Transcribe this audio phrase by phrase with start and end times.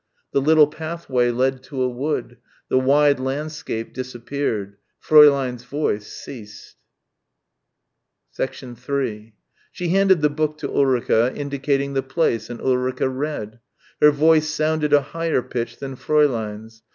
[0.31, 2.37] The little pathway led to a wood.
[2.69, 4.77] The wide landscape disappeared.
[4.99, 6.75] Fräulein's voice ceased.
[8.35, 9.33] 3
[9.71, 13.59] She handed the book to Ulrica, indicating the place and Ulrica read.
[14.01, 16.81] Her voice sounded a higher pitch than Fräulein's.